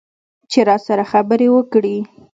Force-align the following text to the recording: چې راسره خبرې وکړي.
چې 0.51 0.59
راسره 0.69 1.03
خبرې 1.11 1.47
وکړي. 1.51 1.97